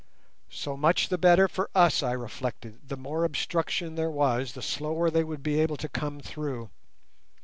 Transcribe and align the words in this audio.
So 0.49 0.75
much 0.75 1.09
the 1.09 1.19
better 1.19 1.47
for 1.47 1.69
us, 1.75 2.01
I 2.01 2.13
reflected; 2.13 2.89
the 2.89 2.97
more 2.97 3.23
obstruction 3.23 3.93
there 3.93 4.09
was 4.09 4.53
the 4.53 4.61
slower 4.63 5.11
would 5.11 5.13
they 5.13 5.21
be 5.43 5.59
able 5.59 5.77
to 5.77 5.87
come 5.87 6.21
through. 6.21 6.71